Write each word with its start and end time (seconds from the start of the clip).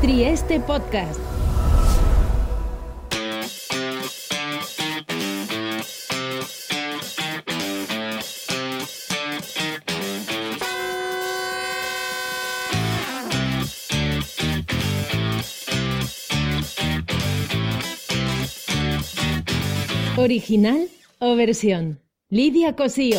Trieste 0.00 0.60
Podcast. 0.60 1.20
Original 20.16 20.88
o 21.18 21.36
versión. 21.36 22.00
Lidia 22.30 22.74
Cosío. 22.74 23.18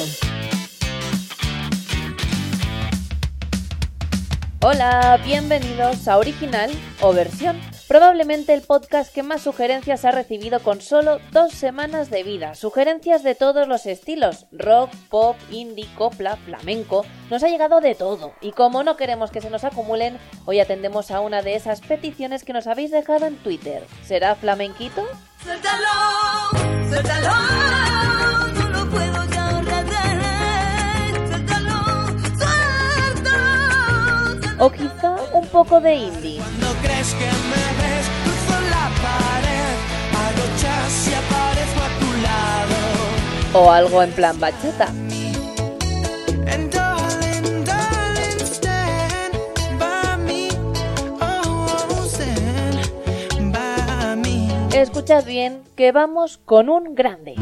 Hola, 4.64 5.20
bienvenidos 5.26 6.08
a 6.08 6.20
Original 6.20 6.70
o 7.02 7.14
versión. 7.14 7.60
Probablemente 7.88 8.54
el 8.54 8.62
podcast 8.62 9.12
que 9.12 9.23
más 9.23 9.42
sugerencias 9.42 10.06
ha 10.06 10.12
recibido 10.12 10.59
con 10.59 10.81
solo 10.81 11.20
dos 11.31 11.52
semanas 11.52 12.12
de 12.12 12.22
vida. 12.22 12.53
Sugerencias 12.53 13.23
de 13.23 13.34
todos 13.34 13.68
los 13.68 13.88
estilos, 13.88 14.45
rock, 14.52 14.92
pop, 15.09 15.36
indie, 15.50 15.88
copla, 15.98 16.36
flamenco. 16.38 17.03
Nos 17.31 17.42
ha 17.42 17.48
llegado 17.48 17.81
de 17.81 17.95
todo. 17.95 18.34
Y 18.40 18.52
como 18.52 18.84
no 18.84 18.98
queremos 18.98 19.31
que 19.31 19.42
se 19.42 19.50
nos 19.50 19.64
acumulen, 19.64 20.20
hoy 20.45 20.59
atendemos 20.59 21.09
a 21.09 21.22
una 21.22 21.42
de 21.42 21.56
esas 21.56 21.81
peticiones 21.81 22.44
que 22.44 22.53
nos 22.53 22.68
habéis 22.68 22.92
dejado 22.92 23.25
en 23.25 23.38
Twitter. 23.38 23.84
¿Será 24.06 24.36
flamenquito? 24.36 25.08
Suéltalo, 25.44 26.88
suéltalo, 26.88 27.91
O 34.64 34.70
quizá 34.70 35.16
un 35.34 35.48
poco 35.48 35.81
de 35.81 35.95
indie. 35.95 36.38
Cuando 36.38 36.67
crees 36.84 37.16
que 37.16 37.26
me 37.26 37.66
ves, 37.81 38.06
cruzo 38.22 38.58
la 38.70 38.86
pared, 39.02 39.76
hago 40.22 40.45
chas 40.62 41.08
y 41.09 41.14
aparezco 41.16 41.81
a 41.81 41.90
tu 42.00 42.09
lado. 42.22 42.78
O 43.53 43.72
algo 43.72 44.03
en 44.03 44.12
plan 44.12 44.40
bachata. 44.40 44.94
Oh, 51.20 51.66
oh. 51.81 52.08
Escuchad 54.72 55.25
bien 55.25 55.64
que 55.75 55.92
vamos 55.92 56.38
con 56.38 56.70
un 56.70 56.94
grande. 56.94 57.34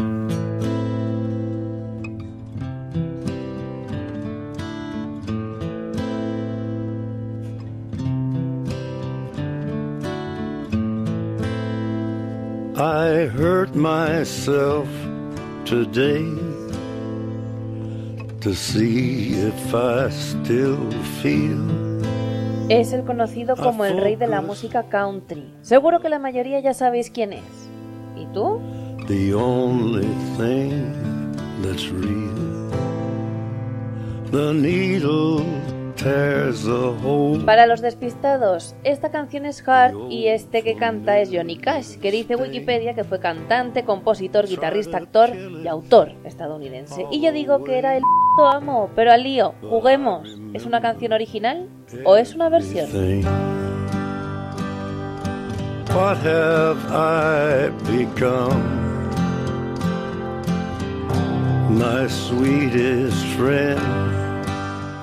I 12.80 13.28
hurt 13.28 13.76
myself 13.76 14.88
today 15.66 16.24
to 18.40 18.54
see 18.54 19.34
if 19.34 19.76
I 19.76 20.10
still 20.10 20.90
feel. 21.22 21.60
Es 22.70 22.94
el 22.94 23.04
conocido 23.04 23.58
como 23.58 23.84
el 23.84 23.98
rey 23.98 24.16
de 24.16 24.28
la 24.28 24.40
música 24.40 24.84
country. 24.84 25.44
Seguro 25.62 26.00
que 26.00 26.08
la 26.08 26.20
mayoría 26.20 26.62
ya 26.62 26.74
sabéis 26.74 27.12
quién 27.12 27.34
es. 27.34 27.44
¿Y 28.16 28.26
tú? 28.28 28.62
The 29.10 29.34
only 29.34 30.08
thing 30.38 31.34
that's 31.62 31.90
real. 31.90 32.72
The 34.32 34.54
needle. 34.54 35.44
Para 37.46 37.66
los 37.68 37.82
despistados, 37.82 38.76
esta 38.84 39.12
canción 39.12 39.46
es 39.46 39.68
hard 39.68 40.10
y 40.10 40.28
este 40.28 40.62
que 40.62 40.76
canta 40.76 41.20
es 41.20 41.30
Johnny 41.32 41.58
Cash, 41.58 41.98
que 41.98 42.12
dice 42.12 42.38
Wikipedia 42.38 42.94
que 42.94 43.04
fue 43.04 43.20
cantante, 43.20 43.84
compositor, 43.84 44.48
guitarrista, 44.48 44.98
actor 44.98 45.32
y 45.36 45.68
autor 45.68 46.14
estadounidense. 46.24 47.06
Y 47.12 47.22
yo 47.22 47.34
digo 47.34 47.64
que 47.64 47.78
era 47.78 47.98
el 47.98 48.04
amo, 48.38 48.90
pero 48.96 49.12
al 49.12 49.24
lío, 49.24 49.56
juguemos. 49.62 50.40
¿Es 50.54 50.66
una 50.66 50.80
canción 50.80 51.12
original 51.12 51.68
o 52.06 52.16
es 52.16 52.34
una 52.34 52.48
versión? 52.48 52.90
What 55.94 56.18
have 56.24 56.78
I 56.92 57.72
become? 57.92 58.80
My 61.70 62.08
sweetest 62.08 63.26
friend. 63.38 64.09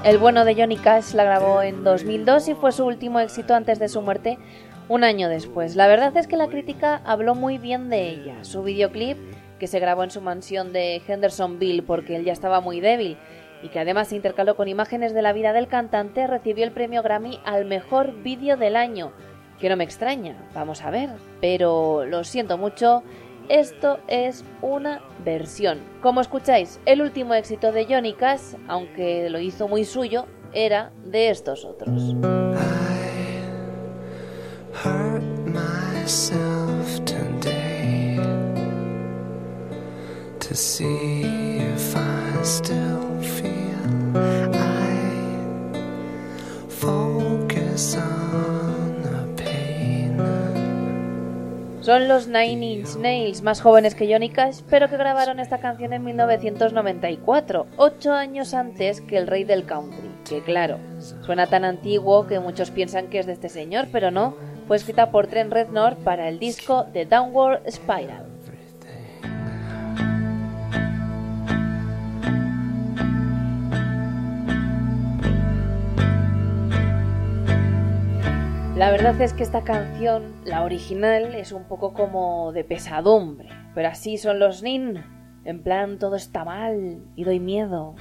El 0.06 0.18
bueno 0.18 0.44
de 0.44 0.54
Johnny 0.54 0.76
Cash 0.76 1.14
la 1.14 1.24
grabó 1.24 1.62
en 1.62 1.82
2002 1.82 2.46
y 2.46 2.54
fue 2.54 2.70
su 2.70 2.86
último 2.86 3.18
éxito 3.18 3.56
antes 3.56 3.80
de 3.80 3.88
su 3.88 4.02
muerte 4.02 4.38
un 4.88 5.02
año 5.02 5.28
después. 5.28 5.74
La 5.74 5.88
verdad 5.88 6.16
es 6.16 6.28
que 6.28 6.36
la 6.36 6.46
crítica 6.46 7.02
habló 7.04 7.34
muy 7.34 7.58
bien 7.58 7.90
de 7.90 8.10
ella. 8.10 8.44
Su 8.44 8.62
videoclip, 8.62 9.18
que 9.58 9.66
se 9.66 9.80
grabó 9.80 10.04
en 10.04 10.12
su 10.12 10.20
mansión 10.20 10.72
de 10.72 11.02
Hendersonville 11.04 11.82
porque 11.82 12.14
él 12.14 12.24
ya 12.24 12.32
estaba 12.32 12.60
muy 12.60 12.78
débil 12.78 13.16
y 13.64 13.68
que 13.68 13.80
además 13.80 14.06
se 14.06 14.14
intercaló 14.14 14.54
con 14.54 14.68
imágenes 14.68 15.12
de 15.12 15.22
la 15.22 15.32
vida 15.32 15.52
del 15.52 15.66
cantante, 15.66 16.28
recibió 16.28 16.62
el 16.62 16.70
premio 16.70 17.02
Grammy 17.02 17.40
al 17.44 17.64
mejor 17.64 18.22
vídeo 18.22 18.56
del 18.56 18.76
año. 18.76 19.10
Que 19.58 19.68
no 19.68 19.76
me 19.76 19.82
extraña, 19.82 20.36
vamos 20.54 20.82
a 20.82 20.90
ver. 20.92 21.10
Pero 21.40 22.04
lo 22.06 22.22
siento 22.22 22.58
mucho, 22.58 23.02
esto 23.48 23.98
es 24.08 24.44
una 24.62 25.00
versión. 25.24 25.80
Como 26.02 26.20
escucháis, 26.20 26.80
el 26.86 27.02
último 27.02 27.34
éxito 27.34 27.72
de 27.72 27.86
Johnny 27.86 28.14
Cash, 28.14 28.54
aunque 28.68 29.28
lo 29.30 29.38
hizo 29.38 29.68
muy 29.68 29.84
suyo, 29.84 30.26
era 30.52 30.92
de 31.04 31.30
estos 31.30 31.64
otros. 31.64 32.14
Son 51.86 52.08
los 52.08 52.26
Nine 52.26 52.66
Inch 52.66 52.96
Nails, 52.96 53.42
más 53.42 53.60
jóvenes 53.60 53.94
que 53.94 54.12
Johnny 54.12 54.28
Cash, 54.28 54.62
pero 54.68 54.90
que 54.90 54.96
grabaron 54.96 55.38
esta 55.38 55.58
canción 55.58 55.92
en 55.92 56.02
1994, 56.02 57.68
ocho 57.76 58.12
años 58.12 58.54
antes 58.54 59.00
que 59.00 59.16
el 59.16 59.28
rey 59.28 59.44
del 59.44 59.66
country. 59.66 60.10
Que 60.28 60.42
claro, 60.42 60.80
suena 61.22 61.46
tan 61.46 61.64
antiguo 61.64 62.26
que 62.26 62.40
muchos 62.40 62.72
piensan 62.72 63.06
que 63.06 63.20
es 63.20 63.26
de 63.26 63.34
este 63.34 63.48
señor, 63.48 63.86
pero 63.92 64.10
no, 64.10 64.34
fue 64.66 64.78
escrita 64.78 65.12
por 65.12 65.28
Trent 65.28 65.52
Reznor 65.52 65.94
para 65.98 66.28
el 66.28 66.40
disco 66.40 66.86
The 66.92 67.06
Downward 67.06 67.62
Spiral. 67.70 68.35
La 78.76 78.90
verdad 78.90 79.18
es 79.22 79.32
que 79.32 79.42
esta 79.42 79.64
canción, 79.64 80.34
la 80.44 80.62
original, 80.62 81.34
es 81.34 81.52
un 81.52 81.64
poco 81.64 81.94
como 81.94 82.52
de 82.52 82.62
pesadumbre, 82.62 83.48
pero 83.74 83.88
así 83.88 84.18
son 84.18 84.38
los 84.38 84.62
Nin, 84.62 85.02
en 85.46 85.62
plan 85.62 85.98
todo 85.98 86.14
está 86.14 86.44
mal 86.44 87.02
y 87.16 87.24
doy 87.24 87.40
miedo. 87.40 87.94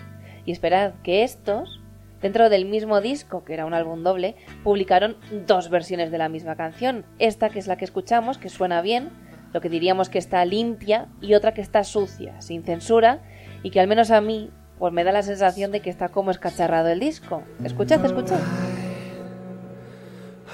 Y 0.44 0.52
esperad 0.52 0.96
que 1.02 1.24
estos, 1.24 1.80
dentro 2.22 2.50
del 2.50 2.66
mismo 2.66 3.00
disco, 3.00 3.46
que 3.46 3.54
era 3.54 3.66
un 3.66 3.74
álbum 3.74 4.04
doble, 4.04 4.36
publicaron 4.66 5.16
dos 5.48 5.70
versiones 5.70 6.12
de 6.12 6.18
la 6.18 6.28
misma 6.28 6.58
canción. 6.58 7.06
Esta 7.20 7.48
que 7.50 7.60
es 7.60 7.68
la 7.68 7.78
que 7.78 7.86
escuchamos, 7.86 8.38
que 8.38 8.50
suena 8.50 8.82
bien, 8.82 9.12
lo 9.54 9.62
que 9.62 9.70
diríamos 9.70 10.10
que 10.10 10.18
está 10.18 10.44
limpia, 10.44 11.08
y 11.22 11.36
otra 11.36 11.54
que 11.54 11.62
está 11.62 11.86
sucia, 11.86 12.42
sin 12.42 12.64
censura, 12.64 13.22
y 13.64 13.70
que 13.72 13.80
al 13.80 13.88
menos 13.88 14.12
a 14.12 14.20
mí, 14.20 14.52
pues 14.78 14.92
me 14.92 15.06
da 15.06 15.14
la 15.14 15.24
sensación 15.24 15.72
de 15.72 15.80
que 15.80 15.90
está 15.90 16.10
como 16.10 16.32
escacharrado 16.32 16.90
el 16.90 17.00
disco. 17.00 17.44
Escuchad, 17.64 18.04
escuchad. 18.04 18.42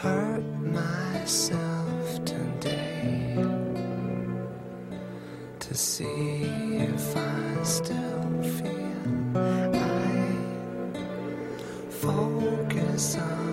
Hurt 0.02 0.44
myself 0.64 2.26
today 2.26 3.36
to 5.60 5.76
see 5.76 6.80
if 6.80 7.16
I 7.16 7.64
still 7.64 8.42
feel. 8.42 9.38
I 9.38 10.34
focus 11.92 13.18
on 13.18 13.52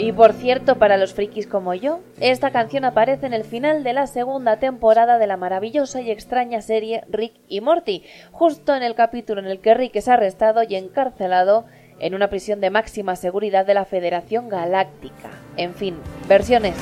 Y 0.00 0.12
por 0.12 0.32
cierto, 0.32 0.78
para 0.78 0.96
los 0.96 1.12
frikis 1.12 1.46
como 1.46 1.74
yo, 1.74 2.00
esta 2.20 2.50
canción 2.50 2.86
aparece 2.86 3.26
en 3.26 3.34
el 3.34 3.44
final 3.44 3.84
de 3.84 3.92
la 3.92 4.06
segunda 4.06 4.58
temporada 4.58 5.18
de 5.18 5.26
la 5.26 5.36
maravillosa 5.36 6.00
y 6.00 6.10
extraña 6.10 6.62
serie 6.62 7.04
Rick 7.08 7.34
y 7.48 7.60
Morty, 7.60 8.02
justo 8.32 8.74
en 8.74 8.82
el 8.82 8.94
capítulo 8.94 9.42
en 9.42 9.46
el 9.46 9.60
que 9.60 9.74
Rick 9.74 9.96
es 9.96 10.08
arrestado 10.08 10.62
y 10.64 10.74
encarcelado 10.74 11.66
en 12.00 12.14
una 12.14 12.28
prisión 12.28 12.60
de 12.60 12.70
máxima 12.70 13.14
seguridad 13.14 13.66
de 13.66 13.74
la 13.74 13.84
Federación 13.84 14.48
Galáctica. 14.48 15.30
En 15.56 15.74
fin, 15.74 15.96
versiones. 16.28 16.74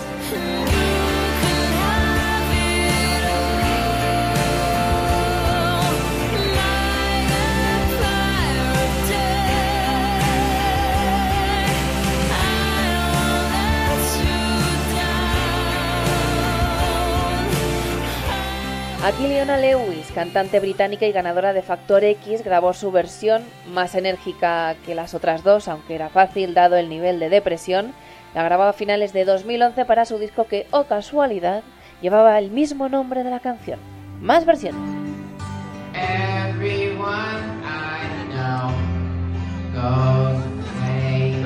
Aquí 19.05 19.26
Leona 19.26 19.56
Lewis, 19.56 20.07
cantante 20.19 20.59
británica 20.59 21.06
y 21.06 21.12
ganadora 21.12 21.53
de 21.53 21.62
Factor 21.62 22.03
X, 22.03 22.43
grabó 22.43 22.73
su 22.73 22.91
versión 22.91 23.44
más 23.73 23.94
enérgica 23.94 24.75
que 24.85 24.97
las 24.97 25.15
otras 25.15 25.44
dos, 25.44 25.69
aunque 25.69 25.94
era 25.94 26.09
fácil 26.09 26.55
dado 26.55 26.76
el 26.76 26.88
nivel 26.88 27.20
de 27.20 27.29
depresión. 27.29 27.93
La 28.35 28.43
grabó 28.43 28.65
a 28.65 28.73
finales 28.73 29.12
de 29.12 29.25
2011 29.25 29.85
para 29.85 30.06
su 30.06 30.19
disco 30.19 30.49
que, 30.49 30.67
oh 30.73 30.87
casualidad, 30.87 31.62
llevaba 32.03 32.37
el 32.41 32.50
mismo 32.50 32.88
nombre 32.88 33.23
de 33.23 33.31
la 33.31 33.38
canción. 33.38 33.79
Más 34.20 34.44
versiones. 34.44 34.81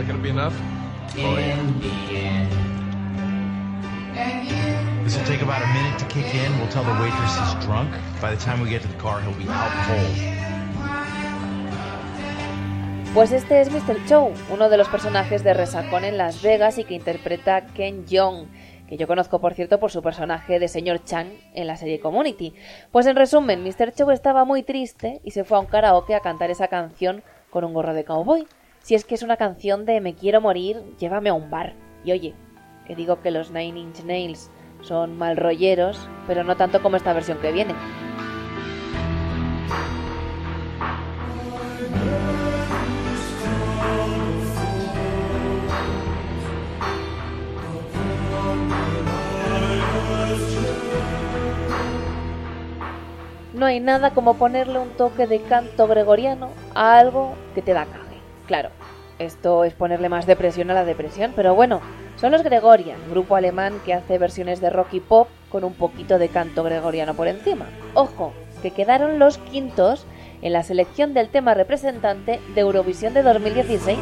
That 0.06 0.22
be 0.22 0.30
enough? 0.30 0.54
A. 9.50 9.68
Pues 13.12 13.30
este 13.32 13.60
es 13.60 13.70
Mr. 13.70 14.06
Chow, 14.06 14.32
uno 14.50 14.70
de 14.70 14.78
los 14.78 14.88
personajes 14.88 15.44
de 15.44 15.52
Resacón 15.52 16.04
en 16.04 16.16
Las 16.16 16.40
Vegas 16.40 16.78
y 16.78 16.84
que 16.84 16.94
interpreta 16.94 17.66
Ken 17.74 18.06
Jeong, 18.06 18.46
que 18.88 18.96
yo 18.96 19.06
conozco 19.06 19.38
por 19.38 19.52
cierto 19.52 19.78
por 19.78 19.90
su 19.90 20.00
personaje 20.00 20.58
de 20.58 20.66
señor 20.66 21.04
Chang 21.04 21.28
en 21.52 21.66
la 21.66 21.76
serie 21.76 22.00
Community. 22.00 22.54
Pues 22.90 23.04
en 23.04 23.16
resumen, 23.16 23.62
Mr. 23.62 23.92
Chow 23.92 24.10
estaba 24.12 24.46
muy 24.46 24.62
triste 24.62 25.20
y 25.24 25.32
se 25.32 25.44
fue 25.44 25.58
a 25.58 25.60
un 25.60 25.66
karaoke 25.66 26.14
a 26.14 26.20
cantar 26.20 26.50
esa 26.50 26.68
canción 26.68 27.22
con 27.50 27.64
un 27.64 27.74
gorro 27.74 27.92
de 27.92 28.04
cowboy. 28.04 28.46
Si 28.80 28.94
es 28.94 29.04
que 29.04 29.14
es 29.14 29.22
una 29.22 29.36
canción 29.36 29.84
de 29.84 30.00
Me 30.00 30.14
quiero 30.14 30.40
morir, 30.40 30.82
llévame 30.98 31.28
a 31.28 31.34
un 31.34 31.50
bar. 31.50 31.74
Y 32.02 32.12
oye, 32.12 32.34
que 32.86 32.96
digo 32.96 33.20
que 33.20 33.30
los 33.30 33.50
Nine 33.50 33.78
Inch 33.78 34.02
Nails 34.04 34.50
son 34.82 35.16
mal 35.16 35.36
rolleros, 35.36 36.08
pero 36.26 36.44
no 36.44 36.56
tanto 36.56 36.82
como 36.82 36.96
esta 36.96 37.12
versión 37.12 37.38
que 37.38 37.52
viene. 37.52 37.74
No 53.54 53.66
hay 53.66 53.78
nada 53.78 54.10
como 54.10 54.34
ponerle 54.34 54.80
un 54.80 54.90
toque 54.90 55.28
de 55.28 55.40
canto 55.42 55.86
gregoriano 55.86 56.50
a 56.74 56.98
algo 56.98 57.34
que 57.54 57.62
te 57.62 57.72
da 57.72 57.84
cague. 57.84 58.18
Claro, 58.46 58.70
esto 59.20 59.62
es 59.62 59.72
ponerle 59.74 60.08
más 60.08 60.26
depresión 60.26 60.70
a 60.72 60.74
la 60.74 60.84
depresión, 60.84 61.32
pero 61.36 61.54
bueno, 61.54 61.80
son 62.22 62.30
los 62.30 62.44
Gregorian, 62.44 63.00
grupo 63.10 63.34
alemán 63.34 63.80
que 63.84 63.92
hace 63.92 64.16
versiones 64.16 64.60
de 64.60 64.70
rock 64.70 64.94
y 64.94 65.00
pop 65.00 65.26
con 65.50 65.64
un 65.64 65.74
poquito 65.74 66.20
de 66.20 66.28
canto 66.28 66.62
gregoriano 66.62 67.14
por 67.14 67.26
encima. 67.26 67.66
Ojo, 67.94 68.32
que 68.62 68.70
quedaron 68.70 69.18
los 69.18 69.38
quintos 69.38 70.06
en 70.40 70.52
la 70.52 70.62
selección 70.62 71.14
del 71.14 71.30
tema 71.30 71.54
representante 71.54 72.38
de 72.54 72.60
Eurovisión 72.60 73.12
de 73.12 73.24
2016. 73.24 73.98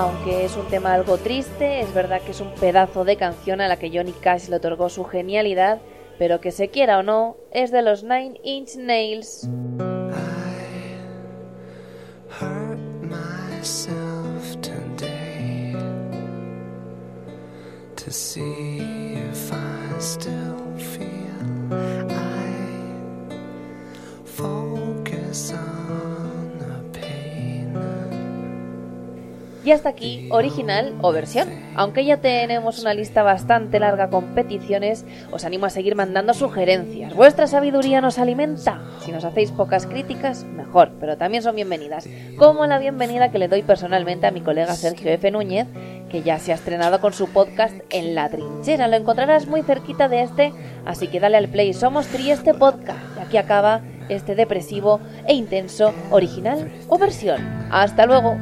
Aunque 0.00 0.46
es 0.46 0.56
un 0.56 0.66
tema 0.68 0.94
algo 0.94 1.18
triste, 1.18 1.82
es 1.82 1.92
verdad 1.92 2.22
que 2.22 2.30
es 2.30 2.40
un 2.40 2.54
pedazo 2.54 3.04
de 3.04 3.16
canción 3.16 3.60
a 3.60 3.68
la 3.68 3.76
que 3.76 3.90
Johnny 3.90 4.12
Cash 4.12 4.48
le 4.48 4.56
otorgó 4.56 4.88
su 4.88 5.04
genialidad, 5.04 5.78
pero 6.18 6.40
que 6.40 6.52
se 6.52 6.68
quiera 6.68 7.00
o 7.00 7.02
no, 7.02 7.36
es 7.50 7.70
de 7.70 7.82
los 7.82 8.02
Nine 8.02 8.40
Inch 8.42 8.76
Nails. 8.76 9.46
Y 29.70 29.72
hasta 29.72 29.90
aquí, 29.90 30.26
original 30.32 30.96
o 31.00 31.12
versión. 31.12 31.48
Aunque 31.76 32.04
ya 32.04 32.16
tenemos 32.16 32.80
una 32.80 32.92
lista 32.92 33.22
bastante 33.22 33.78
larga 33.78 34.10
con 34.10 34.34
peticiones, 34.34 35.04
os 35.30 35.44
animo 35.44 35.66
a 35.66 35.70
seguir 35.70 35.94
mandando 35.94 36.34
sugerencias. 36.34 37.14
Vuestra 37.14 37.46
sabiduría 37.46 38.00
nos 38.00 38.18
alimenta. 38.18 38.80
Si 38.98 39.12
nos 39.12 39.24
hacéis 39.24 39.52
pocas 39.52 39.86
críticas, 39.86 40.42
mejor, 40.42 40.90
pero 40.98 41.16
también 41.16 41.44
son 41.44 41.54
bienvenidas. 41.54 42.08
Como 42.36 42.66
la 42.66 42.80
bienvenida 42.80 43.30
que 43.30 43.38
le 43.38 43.46
doy 43.46 43.62
personalmente 43.62 44.26
a 44.26 44.32
mi 44.32 44.40
colega 44.40 44.74
Sergio 44.74 45.08
F. 45.12 45.30
Núñez, 45.30 45.68
que 46.10 46.22
ya 46.22 46.40
se 46.40 46.50
ha 46.50 46.56
estrenado 46.56 47.00
con 47.00 47.12
su 47.12 47.28
podcast 47.28 47.76
En 47.90 48.16
la 48.16 48.28
Trinchera. 48.28 48.88
Lo 48.88 48.96
encontrarás 48.96 49.46
muy 49.46 49.62
cerquita 49.62 50.08
de 50.08 50.22
este, 50.22 50.52
así 50.84 51.06
que 51.06 51.20
dale 51.20 51.36
al 51.36 51.48
play. 51.48 51.74
Somos 51.74 52.08
Trieste 52.08 52.54
Podcast. 52.54 52.98
Y 53.16 53.20
aquí 53.20 53.36
acaba 53.36 53.82
este 54.08 54.34
depresivo 54.34 54.98
e 55.28 55.34
intenso, 55.34 55.94
original 56.10 56.72
o 56.88 56.98
versión. 56.98 57.40
Hasta 57.70 58.04
luego. 58.06 58.36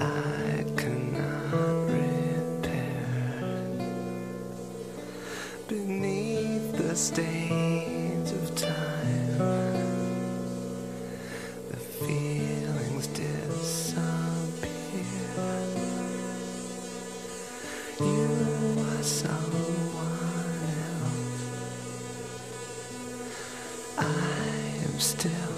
I 0.00 0.64
cannot 0.76 1.90
repair. 1.90 3.04
Beneath 5.66 6.76
the 6.76 6.94
stains 6.96 8.32
of 8.32 8.54
time, 8.54 9.38
the 11.70 11.76
feelings 11.76 13.06
disappear. 13.08 14.68
You 18.00 18.84
are 18.88 19.02
someone 19.02 20.62
else. 20.86 21.42
I 23.98 24.02
am 24.84 24.98
still 25.00 25.57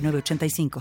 906985. 0.00 0.70